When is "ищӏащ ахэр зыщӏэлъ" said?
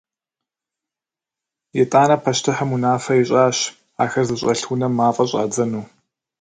3.21-4.63